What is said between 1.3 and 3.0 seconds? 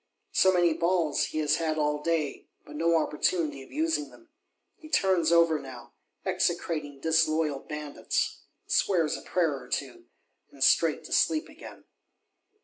has had all day; but no